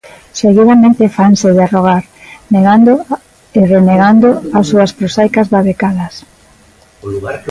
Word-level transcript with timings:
Seguidamente 0.41 1.13
fanse 1.17 1.47
de 1.57 1.65
rogar, 1.73 2.03
negando 2.55 2.93
e 3.59 3.61
renegando 3.73 4.29
as 4.59 4.65
súas 4.71 4.91
prosaicas 4.97 5.47
babecadas. 5.53 6.13